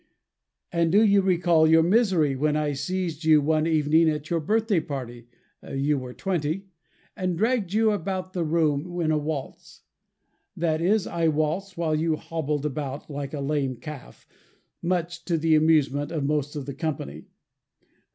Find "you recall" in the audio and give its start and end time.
1.05-1.67